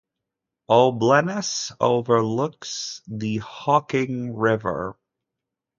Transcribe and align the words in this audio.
O'Bleness 0.67 1.71
overlooks 1.79 3.03
the 3.05 3.37
Hocking 3.37 4.35
River. 4.35 4.97